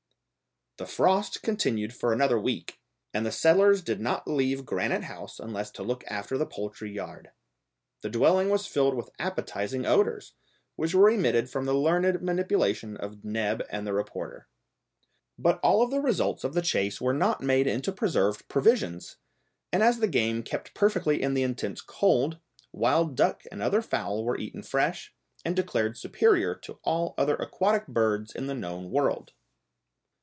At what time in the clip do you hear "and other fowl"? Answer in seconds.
23.51-24.23